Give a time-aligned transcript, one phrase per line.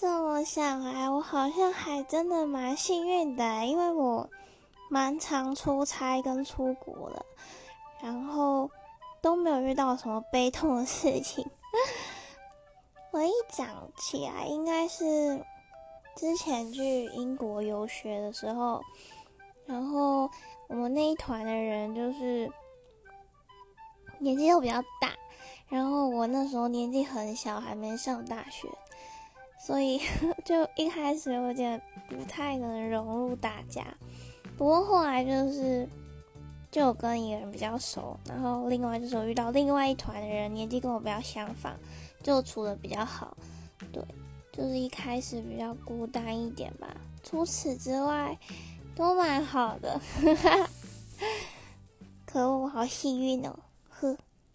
[0.00, 4.30] 这么想来，我好像还真的蛮幸运的，因为我
[4.88, 7.26] 蛮常出差跟出国的，
[8.00, 8.70] 然后
[9.20, 11.44] 都没有遇到什么悲痛的事情。
[13.10, 13.66] 我一讲
[13.96, 15.44] 起来，应该是
[16.14, 18.80] 之前去英国游学的时候，
[19.66, 20.30] 然后
[20.68, 22.48] 我们那一团的人就是
[24.20, 25.12] 年纪都比较大，
[25.66, 28.68] 然后我那时候年纪很小，还没上大学，
[29.68, 30.00] 所以
[30.46, 33.84] 就一开始有点不太能融入大家。
[34.56, 35.86] 不过后来就是
[36.70, 41.76] 就跟一个人比较熟，然后另外就是我遇到另外一团的人，年纪跟我比较相仿。
[42.22, 43.36] 就处的比较好，
[43.92, 44.02] 对，
[44.50, 46.88] 就是一开始比较孤单一点吧。
[47.22, 48.38] 除此之外，
[48.96, 50.00] 都蛮好的。
[52.24, 53.54] 可我好幸运哦，
[53.90, 54.16] 呵。